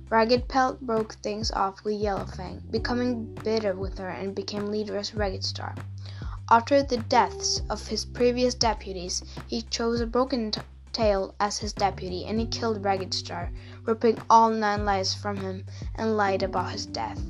[0.10, 5.14] Ragged Pelt broke things off with Yellowfang, becoming bitter with her and became leader as
[5.14, 5.76] Ragged Star.
[6.50, 10.54] After the deaths of his previous deputies, he chose a Broken
[10.98, 13.52] Tail as his deputy, and he killed Ragged Star,
[13.86, 17.22] ripping all nine lives from him, and lied about his death.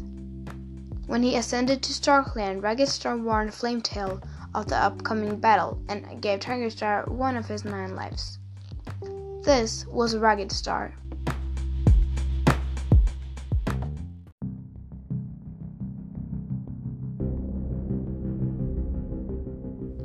[1.05, 4.21] When he ascended to StarClan, Ragged Star warned Flametail
[4.55, 8.39] of the upcoming battle and gave Tiger Star one of his nine lives.
[9.43, 10.93] This was Ragged Star.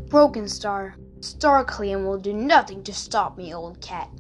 [0.09, 0.97] Broken Star.
[1.23, 4.11] Star Clan will do nothing to stop me, old cat.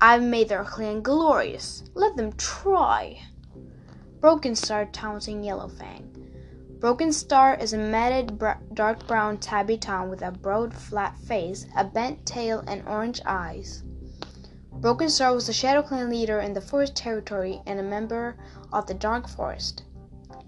[0.00, 1.82] I've made their clan glorious.
[1.94, 3.20] Let them try.
[4.20, 6.78] Broken Star taunting Yellowfang.
[6.78, 11.66] Broken Star is a matted br- dark brown tabby town with a broad flat face,
[11.76, 13.82] a bent tail, and orange eyes.
[14.72, 18.36] Broken Star was the Shadow Clan leader in the Forest Territory and a member
[18.72, 19.82] of the Dark Forest.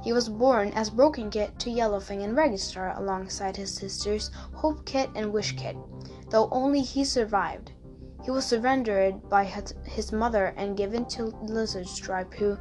[0.03, 4.85] He was born as Broken Kit to Yellowfang and Ragged Star alongside his sisters Hope
[4.85, 5.77] Kit and Wish Kit,
[6.31, 7.73] though only he survived.
[8.25, 9.45] He was surrendered by
[9.85, 12.59] his mother and given to Lizard Stripe, who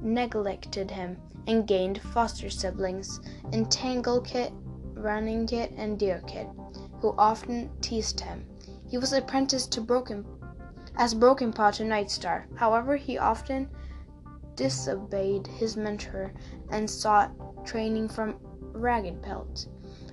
[0.00, 3.20] neglected him and gained foster siblings
[3.52, 4.52] Entangle Kit,
[4.94, 6.48] Running Kit, and Deer Kit,
[7.00, 8.46] who often teased him.
[8.88, 10.24] He was apprenticed to Broken
[10.96, 12.44] as Broken Paw to Nightstar.
[12.56, 13.68] However, he often
[14.54, 16.32] disobeyed his mentor
[16.70, 17.32] and sought
[17.64, 18.36] training from
[18.72, 19.66] Ragged Pelt.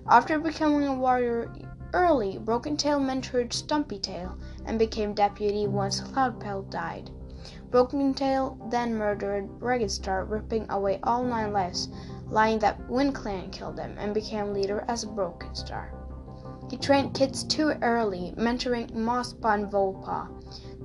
[0.08, 1.54] After becoming a warrior
[1.94, 7.10] early, Broken Tail mentored Stumpy Tail and became deputy once Cloud Pelt died.
[7.70, 11.90] Broken Tail then murdered Ragged Star, ripping away all nine lives,
[12.30, 15.94] lying that Wind Clan killed him, and became leader as Broken Star.
[16.70, 20.28] He trained kids too early, mentoring Mosspaw and Volepaw,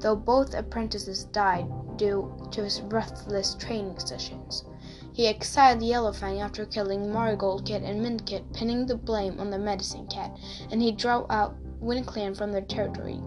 [0.00, 4.64] though both apprentices died due to his ruthless training sessions.
[5.18, 9.58] He exiled Yellowfang after killing Marigold Kit and Mint Kit, pinning the blame on the
[9.58, 10.30] Medicine Cat,
[10.70, 13.20] and he drove out WindClan from their territory.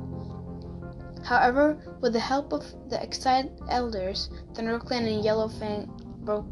[1.21, 5.89] However, with the help of the exiled elders, ThunderClan and Yellowfang
[6.23, 6.45] broke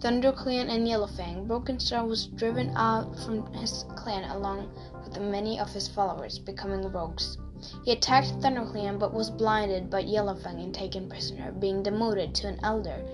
[0.00, 4.70] ThunderClan and Yellowfang, Broken Star was driven out from his clan along
[5.02, 7.36] with many of his followers, becoming rogues.
[7.84, 12.60] He attacked ThunderClan but was blinded by Yellowfang and taken prisoner, being demoted to an
[12.62, 13.04] elder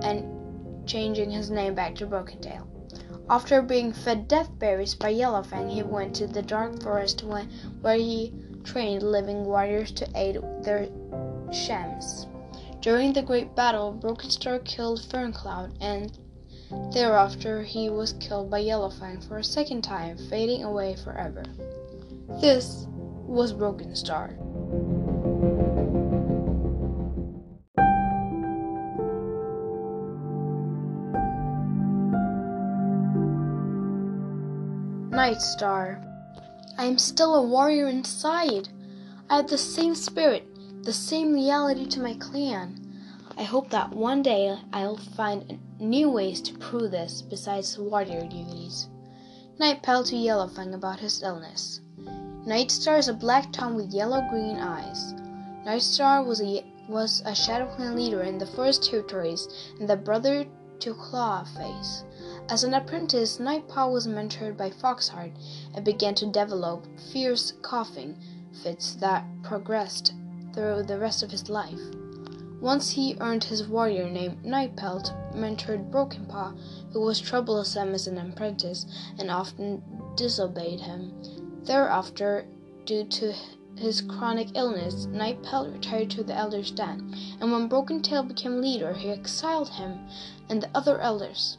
[0.00, 2.66] and changing his name back to Broken Tail.
[3.30, 8.32] After being fed death berries by Yellowfang, he went to the Dark Forest where he
[8.64, 10.88] trained living warriors to aid their
[11.52, 12.26] shams.
[12.80, 16.18] During the Great Battle, Broken Star killed Ferncloud, and
[16.92, 21.44] thereafter he was killed by Yellowfang for a second time, fading away forever.
[22.40, 22.86] This
[23.26, 24.36] was Broken Star.
[35.22, 36.02] Night Star.
[36.76, 38.70] I am still a warrior inside.
[39.30, 40.44] I have the same spirit,
[40.82, 42.80] the same reality to my clan.
[43.38, 48.88] I hope that one day I'll find new ways to prove this besides warrior duties.
[49.60, 51.82] Night Pelt to Yellowfang about his illness.
[52.44, 55.14] Nightstar is a black tom with yellow-green eyes.
[55.64, 59.46] Nightstar was a was a Shadow Clan leader in the Forest Territories
[59.78, 60.44] and the brother
[60.80, 62.02] to Clawface.
[62.48, 65.32] As an apprentice, Nightpaw was mentored by Foxheart
[65.74, 68.18] and began to develop fierce coughing
[68.62, 70.12] fits that progressed
[70.52, 71.80] through the rest of his life.
[72.60, 76.52] Once he earned his warrior name, Nightpelt mentored Broken Paw,
[76.92, 78.86] who was troublesome as an apprentice
[79.18, 79.82] and often
[80.14, 81.12] disobeyed him.
[81.64, 82.46] Thereafter,
[82.84, 83.34] due to
[83.76, 88.92] his chronic illness, Nightpelt retired to the Elder's Den, and when Broken Tail became leader,
[88.92, 90.06] he exiled him
[90.48, 91.58] and the other elders.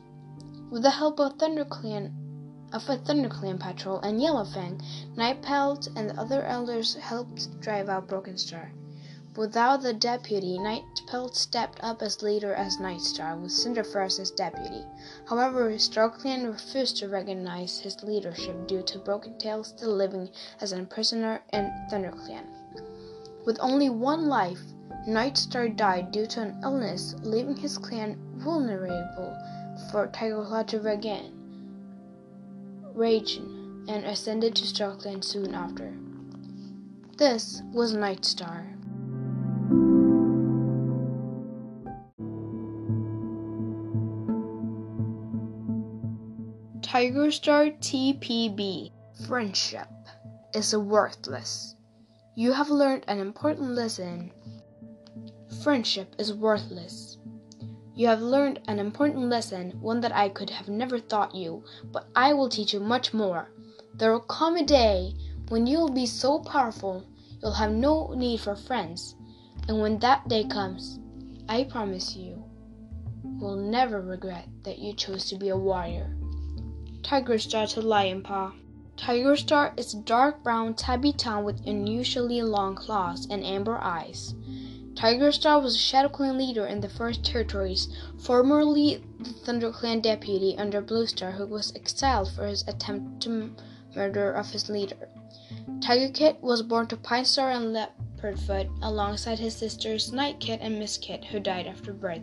[0.73, 2.11] With the help of ThunderClan,
[2.73, 4.81] of a ThunderClan patrol and Yellowfang,
[5.15, 8.71] Nightpelt and the other elders helped drive out Broken Star.
[9.35, 14.83] Without the deputy, Nightpelt stepped up as leader as Nightstar, with Cinderfur as deputy.
[15.29, 20.27] However, StarClan refused to recognize his leadership due to Broken Tail still living
[20.59, 22.47] as a prisoner in ThunderClan.
[23.45, 24.61] With only one life,
[25.07, 29.37] Nightstar died due to an illness, leaving his clan vulnerable
[29.93, 31.31] for to regain
[32.95, 35.93] Raging, and ascended to StarClan soon after.
[37.17, 38.73] This was Nightstar.
[46.81, 48.91] Tiger Star TPB
[49.27, 49.87] Friendship
[50.55, 51.75] is worthless.
[52.35, 54.31] You have learned an important lesson.
[55.63, 57.12] Friendship is worthless.
[57.95, 62.07] You have learned an important lesson, one that I could have never taught you, but
[62.15, 63.49] I will teach you much more.
[63.93, 65.13] There will come a day
[65.49, 67.03] when you will be so powerful
[67.41, 69.15] you'll have no need for friends.
[69.67, 70.99] And when that day comes,
[71.47, 72.43] I promise you,
[73.23, 76.15] will never regret that you chose to be a warrior.
[77.03, 78.53] Tiger Star to Lion Paw.
[78.95, 84.33] Tiger Star is a dark brown tabby town with unusually long claws and amber eyes.
[84.95, 87.87] Tiger Star was a Shadow Clan leader in the Forest Territories,
[88.19, 93.55] formerly the Thunder Clan deputy under Blue Star, who was exiled for his attempt to
[93.95, 95.09] murder of his leader.
[95.81, 100.77] Tiger Kit was born to Pine Star and Leopardfoot alongside his sisters Night Kit and
[100.79, 102.21] Mist Kit, who died after birth.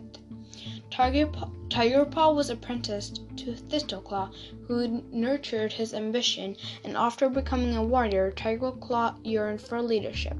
[0.89, 1.29] Tiger,
[1.69, 4.33] Tiger Paw was apprenticed to Thistleclaw,
[4.67, 10.37] who nurtured his ambition, and after becoming a warrior, Tiger Claw yearned for leadership.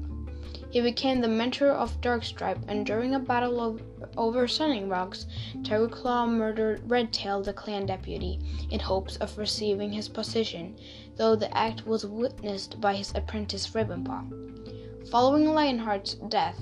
[0.72, 3.78] He became the mentor of Darkstripe, and during a battle
[4.16, 5.26] over Sunning Rocks,
[5.62, 10.74] Tiger Claw murdered Redtail, the clan deputy, in hopes of receiving his position,
[11.16, 15.10] though the act was witnessed by his apprentice Ravenpaw.
[15.10, 16.58] Following Lionheart's death,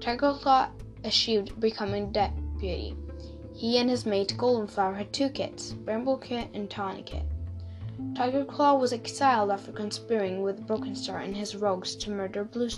[0.00, 0.70] Tiger Claw
[1.04, 2.96] achieved becoming deputy.
[3.54, 7.26] He and his mate Goldenflower had two kits, Bramble Kit and Tawny Kit.
[8.16, 12.70] Tiger Claw was exiled after conspiring with Broken Star and his rogues to murder Blue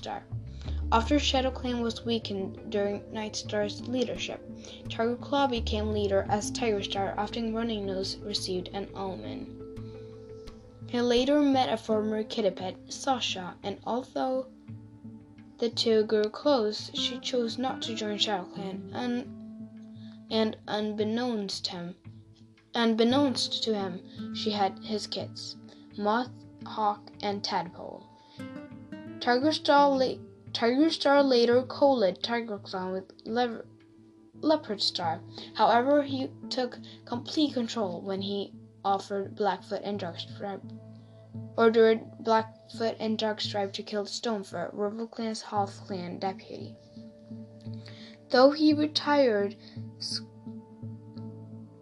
[0.95, 4.49] After ShadowClan was weakened during Nightstar's leadership,
[4.89, 9.61] Tiger Claw became leader as Tiger Star after Running Nose received an omen.
[10.87, 14.47] He later met a former kitty pet, Sasha, and although
[15.59, 21.97] the two grew close, she chose not to join ShadowClan, and, and unbeknownst him,
[22.73, 24.01] unbeknownst to him,
[24.33, 25.57] she had his kids,
[25.99, 26.31] Moth,
[26.65, 28.05] Hawk, and Tadpole.
[29.19, 29.91] Tiger Star
[30.55, 33.65] Tiger Star later co-led Tiger Clan with Le-
[34.41, 35.21] Leopard Star.
[35.55, 38.53] However, he took complete control when he
[38.85, 40.63] offered Blackfoot and Darkstripe,
[41.59, 46.77] ordered Blackfoot and Darkstripe to kill Stonefur, River Clan's half clan deputy.
[48.31, 49.57] Though he retired,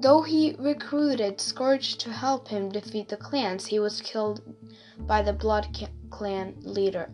[0.00, 4.40] though he recruited Scourge to help him defeat the clans, he was killed
[5.00, 5.66] by the Blood
[6.08, 7.12] Clan leader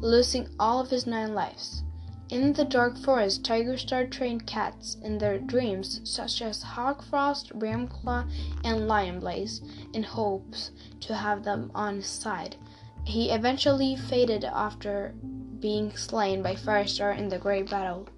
[0.00, 1.82] losing all of his nine lives.
[2.28, 8.28] In the dark forest, Tiger Star trained cats in their dreams, such as Hawkfrost, Ramclaw,
[8.64, 9.60] and Lionblaze,
[9.94, 12.56] in hopes to have them on his side.
[13.04, 15.14] He eventually faded after
[15.60, 18.08] being slain by Firestar in the Great Battle.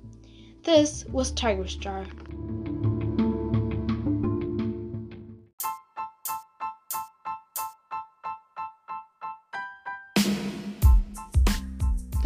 [0.62, 2.06] This was Tiger Star.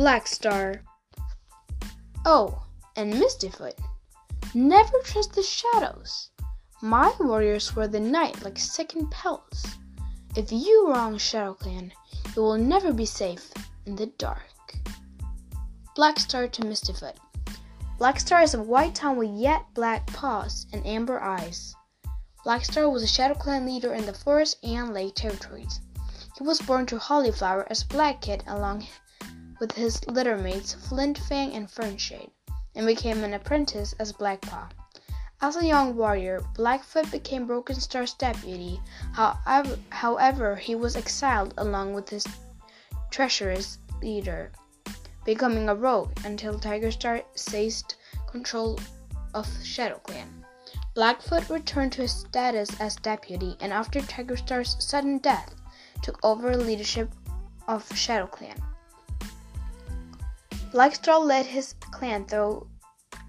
[0.03, 0.83] Black Star.
[2.27, 2.65] Oh,
[2.97, 3.79] and Mistyfoot.
[4.53, 6.31] Never trust the shadows.
[6.83, 9.65] My warriors wear the night like second pelts.
[10.35, 11.93] If you wrong Shadow Clan,
[12.35, 13.53] you will never be safe
[13.87, 14.75] in the dark.
[15.95, 17.15] Black Star to Mistyfoot.
[17.97, 21.77] Black Star is a white town with yet black paws and amber eyes.
[22.43, 25.79] Black Star was a Shadow Clan leader in the forest and lake territories.
[26.37, 28.81] He was born to Hollyflower as Black Kit along
[29.63, 32.33] with his littermates Flintfang and Fernshade,
[32.75, 34.69] and became an apprentice as Blackpaw.
[35.41, 38.81] As a young warrior, Blackfoot became Broken Star's deputy.
[39.13, 42.27] However, however, he was exiled along with his
[43.13, 44.51] treacherous leader,
[45.25, 47.95] becoming a rogue until Tiger Star seized
[48.27, 48.81] control
[49.33, 50.45] of Shadow Clan.
[50.95, 55.55] Blackfoot returned to his status as deputy, and after Tiger Star's sudden death,
[56.03, 57.13] took over leadership
[57.69, 58.61] of Shadow Clan.
[60.73, 62.67] Blackstar led his clan through,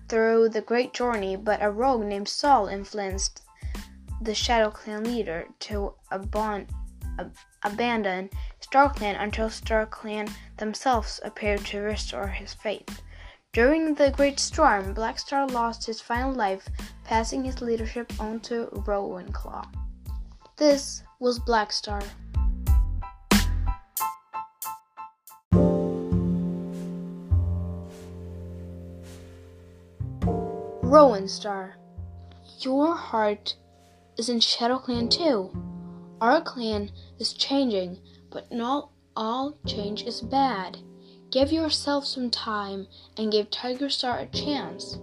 [0.07, 3.41] through the great journey, but a rogue named Sol influenced
[4.21, 6.67] the Shadow Clan leader to abon-
[7.19, 8.29] ab- abandon
[8.61, 13.01] Star Clan until Star Clan themselves appeared to restore his faith.
[13.51, 16.65] During the Great Storm, Blackstar lost his final life,
[17.03, 19.69] passing his leadership on to Rowan Claw.
[20.55, 22.03] This was Blackstar.
[30.93, 31.75] Rowan Star.
[32.59, 33.55] Your heart
[34.15, 35.49] is in Shadow Clan too.
[36.21, 37.97] Our clan is changing,
[38.29, 40.77] but not all change is bad.
[41.31, 42.85] Give yourself some time
[43.17, 44.99] and give Tiger Star a chance.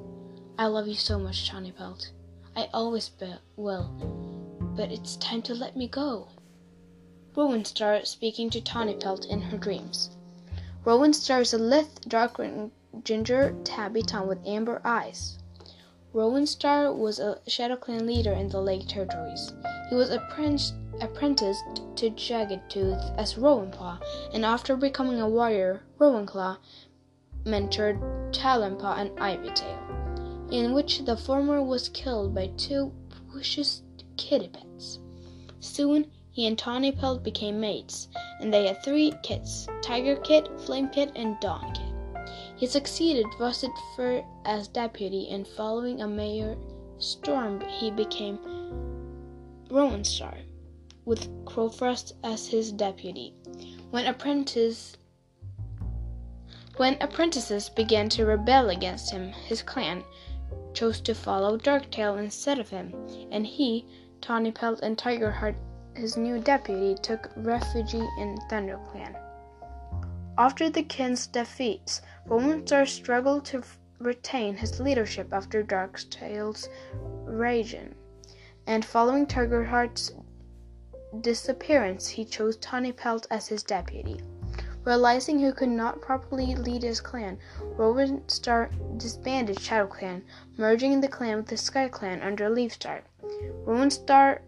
[0.57, 2.13] I love you so much, Tawny Pelt.
[2.55, 3.91] I always be- will,
[4.77, 6.29] but it's time to let me go.
[7.35, 10.11] Rowan Star speaking to Tawny Pelt in her dreams.
[10.85, 12.41] Rowan Star is a lithe, dark
[13.03, 15.40] ginger tabby tom with amber eyes.
[16.13, 19.53] Rowan Star was a Shadow Clan leader in the Lake Territories.
[19.89, 24.01] He was apprenticed to Jagged Tooth as Rowanpaw,
[24.33, 26.57] and after becoming a warrior, Rowanclaw
[27.45, 28.01] mentored
[28.33, 32.93] Talonpaw and Ivytail, in which the former was killed by two
[33.33, 33.83] vicious
[34.17, 34.99] kitty pets.
[35.61, 38.09] Soon, he and Tawny Pelt became mates,
[38.41, 41.90] and they had three kits Tiger Kit, Flame Kit, and Dawn Kit.
[42.61, 46.59] He succeeded Russet Fur as deputy, and following a mayor
[46.99, 48.39] storm, he became
[49.71, 50.37] Rowan Star.
[51.07, 53.33] with Crowfrost as his deputy.
[53.91, 54.99] When apprentice
[56.77, 60.05] when apprentices began to rebel against him, his clan
[60.75, 62.93] chose to follow Darktail instead of him,
[63.31, 63.87] and he,
[64.21, 65.57] Tawnypelt, and Tigerheart,
[65.97, 69.30] his new deputy, took refuge in ThunderClan.
[70.39, 73.63] After the king's defeats, Rowanstar struggled to
[73.99, 76.69] retain his leadership after Darktail's
[77.25, 77.95] region,
[78.67, 80.13] and following Tigerheart's
[81.21, 84.21] disappearance, he chose Tawnypelt as his deputy.
[84.85, 87.39] Realizing he could not properly lead his clan,
[87.77, 90.23] Rowanstar disbanded ShadowClan,
[90.57, 93.03] merging the clan with the Sky Clan under Leafstar.
[93.67, 94.41] Rowanstar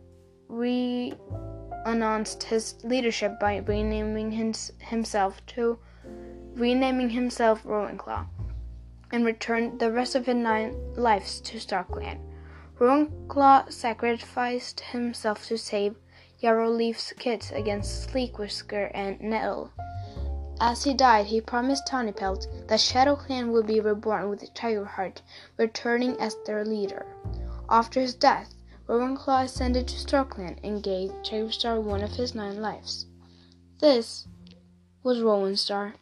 [1.85, 5.78] re-announced his leadership by renaming his, himself to
[6.55, 8.26] renaming himself Rowanclaw,
[9.11, 12.18] and returned the rest of his nine lives to StarClan.
[12.78, 15.97] Rowanclaw sacrificed himself to save
[16.43, 19.70] Yarrowleaf's kids against Sleekwhisker and Nettle.
[20.61, 25.22] As he died, he promised Tawnypelt that Shadow Clan would be reborn with Tigerheart
[25.57, 27.07] returning as their leader.
[27.68, 28.55] After his death,
[28.89, 33.07] Rowanclaw ascended to StarClan and gave Tigerstar one of his nine lives.
[33.80, 34.26] This
[35.03, 35.95] was Rowan Star.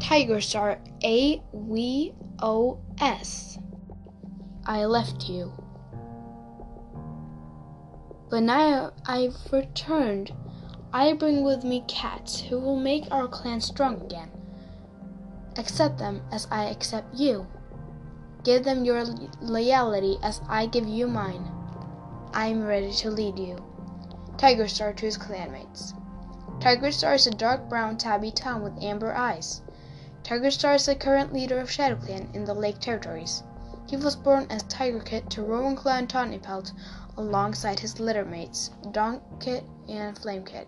[0.00, 3.58] Tiger Star A V O S.
[4.64, 5.52] I left you.
[8.30, 10.32] But now I've returned.
[10.90, 14.30] I bring with me cats who will make our clan strong again.
[15.58, 17.46] Accept them as I accept you.
[18.42, 19.04] Give them your
[19.42, 21.52] loyalty as I give you mine.
[22.32, 23.62] I am ready to lead you.
[24.38, 25.92] Tiger Star to his clanmates.
[26.58, 29.60] Tiger Star is a dark brown tabby tom with amber eyes.
[30.22, 33.42] Tiger Star is the current leader of Shadow Clan in the Lake Territories.
[33.86, 36.72] He was born as Tiger Kit to Rowan and Tawnypelt
[37.18, 38.70] alongside his littermates,
[39.38, 40.66] Kit and Flame Kit.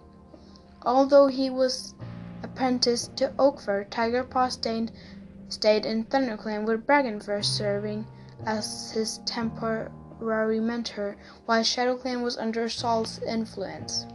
[0.83, 1.95] Although he was
[2.43, 4.91] apprenticed to Oakfur, Tiger Paw stayed,
[5.49, 8.07] stayed in ThunderClan with Brackenfur serving
[8.47, 14.07] as his temporary mentor while ShadowClan was under Sol's influence.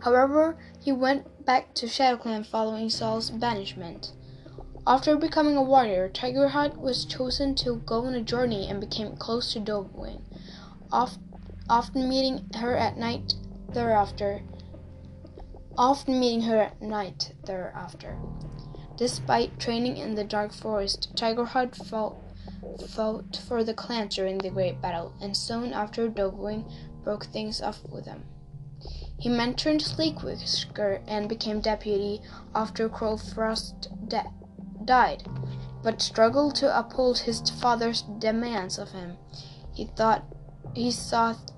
[0.00, 4.12] However, he went back to ShadowClan following Sol's banishment.
[4.86, 9.52] After becoming a warrior, Tigerheart was chosen to go on a journey and became close
[9.52, 10.20] to Dovewing,
[10.90, 13.34] often meeting her at night
[13.72, 14.42] thereafter.
[15.76, 18.16] Often meeting her at night thereafter.
[18.96, 22.16] Despite training in the dark forest, Tigerheart fought,
[22.88, 26.70] fought for the clan during the Great Battle, and soon after Dovewing
[27.02, 28.22] broke things off with them.
[29.18, 32.22] He mentored Sleekwhisker and became deputy
[32.54, 34.32] after Crowfrost's death
[34.84, 35.24] died,
[35.82, 39.16] but struggled to uphold his father's demands of him.
[39.72, 40.24] He thought
[40.74, 41.50] he sought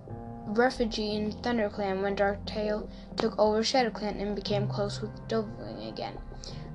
[0.47, 6.19] refuge in ThunderClan when Darktail took over ShadowClan and became close with Dovewing again,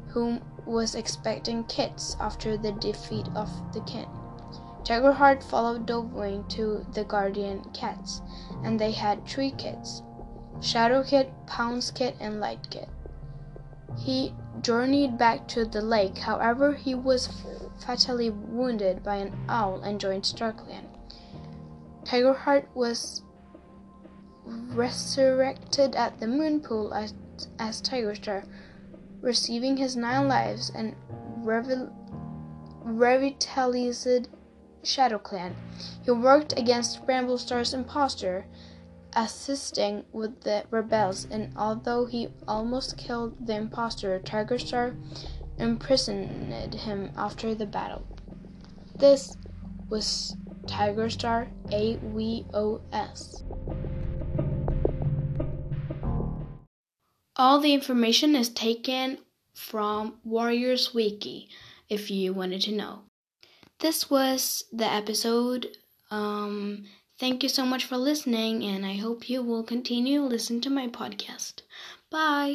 [0.10, 4.08] whom was expecting kits after the defeat of the kin.
[4.84, 8.22] Tigerheart followed Dovewing to the Guardian Cats,
[8.64, 10.02] and they had three kits
[10.62, 12.90] Shadow Kit, Pounce Kit, and Light Kit.
[13.98, 17.30] He journeyed back to the lake, however, he was
[17.84, 20.86] fatally wounded by an owl and joined StarClan.
[22.04, 23.24] Tigerheart was
[24.46, 27.14] resurrected at the moon pool as,
[27.60, 28.46] as Tigerstar,
[29.22, 30.96] receiving his nine lives and
[32.84, 34.28] revitalized
[34.84, 35.54] ShadowClan.
[36.04, 38.46] He worked against Bramblestar's impostor
[39.14, 44.96] assisting with the rebels, and although he almost killed the impostor, Tigerstar
[45.58, 48.06] imprisoned him after the battle.
[48.96, 49.36] This
[49.90, 50.36] was
[50.68, 53.44] Tiger Tigerstar AVOS.
[57.36, 59.20] All the information is taken
[59.54, 61.50] from Warriors Wiki,
[61.90, 63.04] if you wanted to know.
[63.80, 65.78] This was the episode.
[66.10, 66.86] Um,
[67.22, 70.72] Thank you so much for listening, and I hope you will continue to listen to
[70.72, 71.62] my podcast.
[72.10, 72.50] Bye.